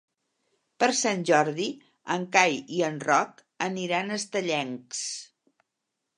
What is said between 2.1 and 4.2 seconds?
en Cai i en Roc aniran a